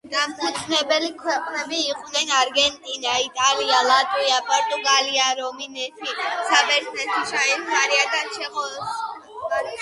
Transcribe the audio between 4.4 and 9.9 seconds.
პორტუგალია, რუმინეთი, საბერძნეთი, შვეიცარია და ჩეხოსლოვაკია.